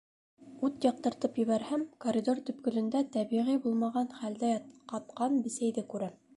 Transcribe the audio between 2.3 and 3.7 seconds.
төпкөлөндә тәбиғи